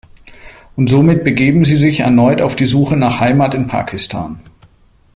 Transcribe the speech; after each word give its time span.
Und 0.75 0.89
somit 0.89 1.23
begeben 1.23 1.63
sie 1.63 1.77
sich 1.77 1.99
erneut 1.99 2.41
auf 2.41 2.55
die 2.55 2.65
Suche 2.65 2.97
nach 2.97 3.19
Heimat 3.19 3.53
in 3.53 3.67
Pakistan. 3.67 4.39